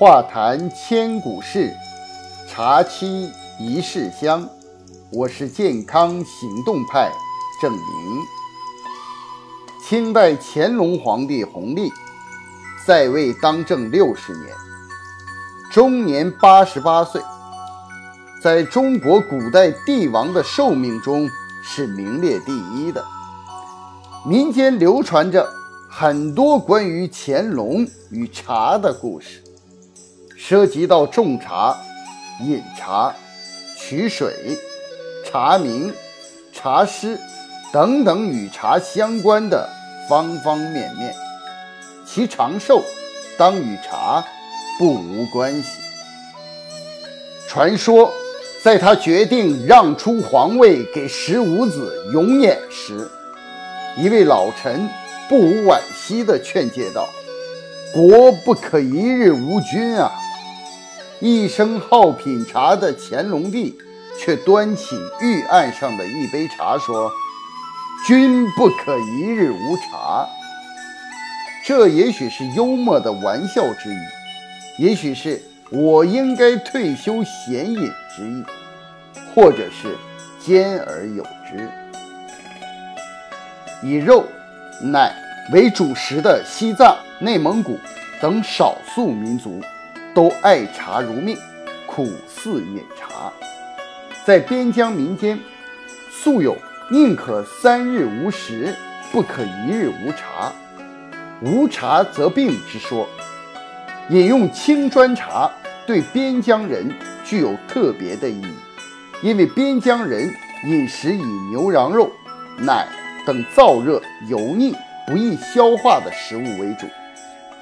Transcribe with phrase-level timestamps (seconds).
[0.00, 1.76] 话谈千古事，
[2.48, 4.48] 茶沏一世香。
[5.12, 7.12] 我是健康行动派
[7.60, 7.82] 郑明。
[9.84, 11.92] 清代乾隆皇帝弘历
[12.86, 14.46] 在位当政六十年，
[15.70, 17.20] 终年八十八岁，
[18.42, 21.28] 在中国古代帝王的寿命中
[21.62, 23.04] 是名列第一的。
[24.26, 25.46] 民间流传着
[25.90, 29.42] 很多关于乾隆与茶的故事。
[30.42, 31.76] 涉及到种茶、
[32.40, 33.14] 饮茶、
[33.76, 34.58] 取水、
[35.22, 35.92] 茶名、
[36.50, 37.20] 茶师
[37.70, 39.68] 等等与茶相关的
[40.08, 41.14] 方方面面，
[42.06, 42.82] 其长寿
[43.36, 44.24] 当与茶
[44.78, 45.68] 不无关系。
[47.46, 48.10] 传说，
[48.64, 53.10] 在他决定让出皇位给十五子永琰时，
[53.98, 54.88] 一位老臣
[55.28, 57.06] 不无惋惜地劝诫道
[57.92, 60.10] ：“国不可一日无君啊！”
[61.22, 63.76] 一生好品茶的乾隆帝，
[64.18, 67.10] 却端起御案上的一杯茶说
[68.08, 70.26] ：“君不可一日无茶。”
[71.62, 73.98] 这也许是幽默的玩笑之意，
[74.78, 78.42] 也许是我应该退休闲饮之意，
[79.34, 79.94] 或者是
[80.42, 81.70] 兼而有之。
[83.82, 84.24] 以肉、
[84.82, 85.14] 奶
[85.52, 87.78] 为主食的西藏、内蒙古
[88.22, 89.60] 等少数民族。
[90.14, 91.36] 都爱茶如命，
[91.86, 93.32] 苦似饮茶。
[94.24, 95.38] 在边疆民间，
[96.10, 96.56] 素有
[96.90, 98.74] “宁可三日无食，
[99.12, 100.52] 不可一日无茶
[101.40, 103.08] ”，“无茶则病”之说。
[104.10, 105.48] 饮用青砖茶
[105.86, 106.92] 对边疆人
[107.24, 108.54] 具有特别的意义，
[109.22, 110.28] 因为边疆人
[110.66, 112.10] 饮食以牛羊肉、
[112.58, 112.86] 奶
[113.24, 114.74] 等燥热、油腻、
[115.06, 116.86] 不易消化的食物为主，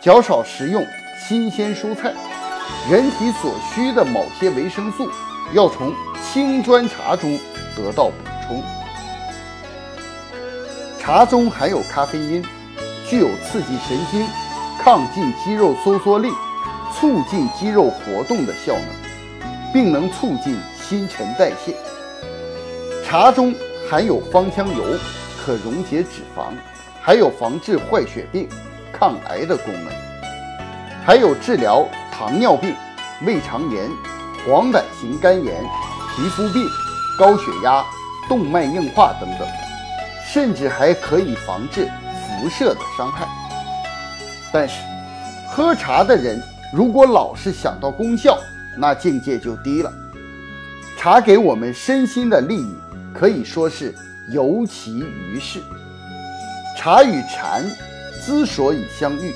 [0.00, 0.82] 较少食用
[1.18, 2.14] 新鲜蔬菜。
[2.90, 5.10] 人体所需的某些维生素
[5.52, 5.92] 要从
[6.22, 7.38] 青砖茶中
[7.74, 8.14] 得到补
[8.46, 8.62] 充。
[10.98, 12.44] 茶中含有咖啡因，
[13.06, 14.26] 具有刺激神经、
[14.78, 16.28] 抗进肌肉收缩力、
[16.94, 21.74] 促进肌肉活动的效能，并能促进新陈代谢。
[23.04, 23.54] 茶中
[23.90, 24.84] 含有芳香油，
[25.42, 26.52] 可溶解脂肪，
[27.00, 28.46] 还有防治坏血病、
[28.92, 30.07] 抗癌的功能，
[31.08, 31.88] 还有治疗。
[32.12, 32.74] 糖尿病、
[33.24, 33.88] 胃肠炎、
[34.44, 35.64] 黄疸型肝炎、
[36.10, 36.68] 皮肤病、
[37.16, 37.82] 高血压、
[38.28, 39.48] 动脉硬化等等，
[40.26, 43.26] 甚至还可以防治辐射的伤害。
[44.52, 44.82] 但是，
[45.48, 46.42] 喝茶的人
[46.74, 48.36] 如果老是想到功效，
[48.76, 49.90] 那境界就低了。
[50.98, 52.74] 茶给我们身心的利益
[53.14, 53.94] 可以说是
[54.30, 55.60] 尤其于世。
[56.76, 57.64] 茶与禅
[58.26, 59.32] 之所以相遇，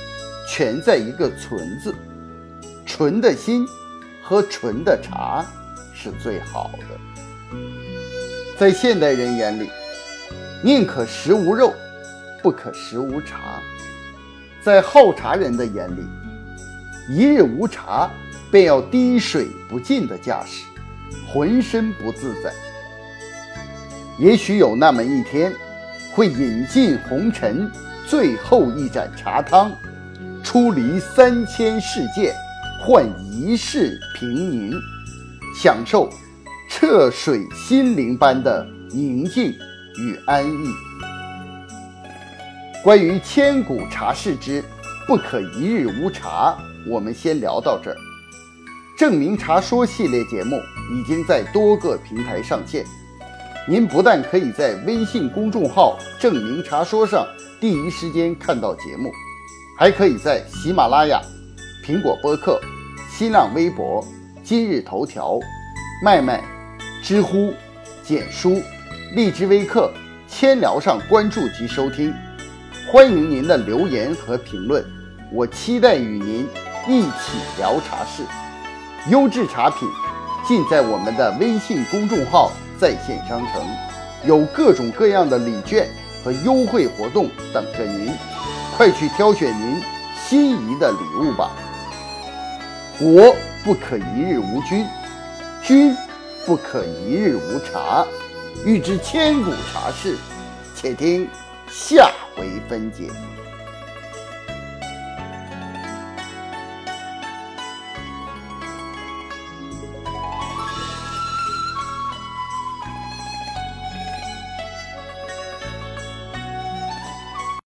[0.55, 1.95] 全在一个“存”字。
[2.85, 3.67] 纯的心
[4.23, 5.43] 喝纯的茶
[5.95, 7.57] 是最好的。
[8.59, 9.71] 在现代人眼里，
[10.63, 11.73] 宁可食无肉，
[12.43, 13.63] 不可食无茶；
[14.63, 16.05] 在好茶人的眼里，
[17.09, 18.11] 一日无茶
[18.51, 20.67] 便要滴水不进的架势，
[21.33, 22.53] 浑身不自在。
[24.19, 25.51] 也许有那么一天，
[26.15, 27.73] 会饮尽红尘，
[28.07, 29.73] 最后一盏茶汤，
[30.53, 32.35] 出离三千世界。
[32.79, 34.79] 换一世平宁，
[35.59, 36.11] 享受
[36.69, 39.51] 澈水心灵般的宁静
[39.99, 40.67] 与安逸。
[42.85, 44.63] 关于千古茶事之
[45.07, 46.55] 不可一日无茶，
[46.87, 47.97] 我们先聊到这儿。
[48.99, 50.61] 证明茶说系列节目
[50.93, 52.85] 已经在多个平台上线，
[53.67, 57.27] 您不但可以在微信公众号“证明茶说”上
[57.59, 59.11] 第一时间看到节目，
[59.83, 61.21] 还可以在喜马拉雅、
[61.85, 62.61] 苹果播客。
[63.11, 64.01] 新浪微博、
[64.41, 65.41] 今日头条、
[66.05, 66.41] 麦麦、
[67.03, 67.53] 知乎、
[68.01, 68.63] 简书、
[69.17, 69.93] 荔枝微课、
[70.29, 72.15] 千聊上关注及收听，
[72.93, 74.85] 欢迎您的留言和评论，
[75.33, 76.49] 我期待与您
[76.87, 78.23] 一起聊茶事。
[79.11, 79.89] 优质茶品
[80.47, 83.67] 尽在我们的微信公众号在线商城，
[84.25, 85.89] 有各种各样的礼券
[86.23, 88.13] 和优惠活动等着您，
[88.77, 89.83] 快去挑选您
[90.27, 91.51] 心仪的礼物吧。
[92.99, 93.35] 国
[93.65, 94.87] 不可一日无君，
[95.63, 95.97] 君
[96.47, 98.05] 不可一日无茶。
[98.65, 100.17] 欲知千古茶事，
[100.75, 101.29] 且听
[101.69, 103.11] 下回分解。